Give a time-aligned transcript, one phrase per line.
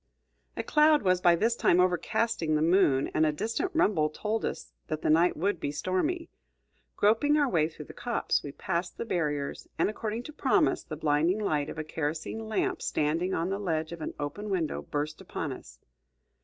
[0.57, 4.73] A cloud was by this time overcasting the moon, and a distant rumble told us
[4.87, 6.27] that the night would be stormy.
[6.95, 10.97] Groping our way through the copse, we passed the barriers, and, according to promise, the
[10.97, 15.21] blinding light of a kerosene lamp standing on the ledge of an open window burst
[15.21, 15.77] upon us.